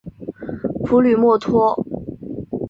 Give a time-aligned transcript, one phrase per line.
[0.83, 1.77] 普吕默托。